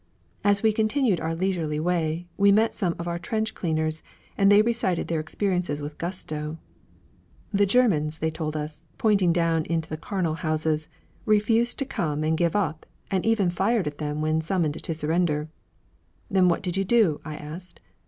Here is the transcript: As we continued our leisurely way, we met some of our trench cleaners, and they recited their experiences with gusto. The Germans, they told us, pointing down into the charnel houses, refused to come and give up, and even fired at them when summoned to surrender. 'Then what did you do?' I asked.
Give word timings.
As 0.43 0.63
we 0.63 0.73
continued 0.73 1.19
our 1.19 1.35
leisurely 1.35 1.79
way, 1.79 2.25
we 2.35 2.51
met 2.51 2.73
some 2.73 2.95
of 2.97 3.07
our 3.07 3.19
trench 3.19 3.53
cleaners, 3.53 4.01
and 4.35 4.51
they 4.51 4.63
recited 4.63 5.07
their 5.07 5.19
experiences 5.19 5.79
with 5.79 5.99
gusto. 5.99 6.57
The 7.51 7.67
Germans, 7.67 8.17
they 8.17 8.31
told 8.31 8.57
us, 8.57 8.85
pointing 8.97 9.31
down 9.31 9.63
into 9.65 9.87
the 9.87 9.97
charnel 10.03 10.33
houses, 10.41 10.89
refused 11.27 11.77
to 11.77 11.85
come 11.85 12.23
and 12.23 12.35
give 12.35 12.55
up, 12.55 12.87
and 13.11 13.23
even 13.27 13.51
fired 13.51 13.85
at 13.85 13.99
them 13.99 14.21
when 14.21 14.41
summoned 14.41 14.81
to 14.83 14.93
surrender. 14.95 15.49
'Then 16.31 16.47
what 16.47 16.63
did 16.63 16.75
you 16.75 16.83
do?' 16.83 17.21
I 17.23 17.35
asked. 17.35 17.79